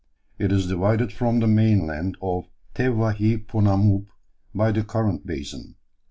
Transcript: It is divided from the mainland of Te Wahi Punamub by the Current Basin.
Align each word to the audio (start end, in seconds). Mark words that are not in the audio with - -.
It 0.39 0.51
is 0.51 0.65
divided 0.65 1.13
from 1.13 1.39
the 1.41 1.45
mainland 1.45 2.17
of 2.23 2.47
Te 2.73 2.89
Wahi 2.89 3.37
Punamub 3.37 4.07
by 4.51 4.71
the 4.71 4.83
Current 4.83 5.27
Basin. 5.27 5.75